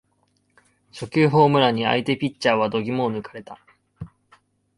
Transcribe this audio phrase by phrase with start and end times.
[0.91, 3.59] 初球ホームランに相手ピッチャーは度肝を抜かれた